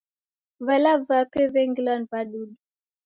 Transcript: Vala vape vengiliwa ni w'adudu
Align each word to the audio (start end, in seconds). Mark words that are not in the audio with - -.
Vala 0.65 0.91
vape 1.07 1.41
vengiliwa 1.57 1.95
ni 1.99 2.05
w'adudu 2.11 2.55